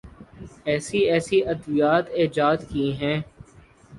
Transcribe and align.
ایسی 0.65 0.99
ایسی 1.11 1.43
ادویات 1.43 2.05
ایجاد 2.11 2.57
کی 2.69 2.91
ہیں۔ 3.01 3.17